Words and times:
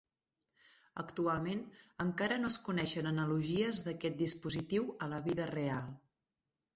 Actualment, 1.01 1.59
encara 2.05 2.37
no 2.39 2.49
es 2.53 2.57
coneixen 2.67 3.09
analogies 3.09 3.81
d'aquest 3.89 4.17
dispositiu 4.23 4.89
a 5.07 5.11
la 5.13 5.21
vida 5.29 5.47
real. 5.53 5.93